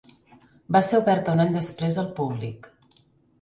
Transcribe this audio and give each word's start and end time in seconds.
Va 0.75 0.79
ser 0.87 1.01
oberta 1.01 1.35
un 1.37 1.43
any 1.45 1.53
després 1.59 2.01
al 2.05 2.09
públic. 2.21 2.67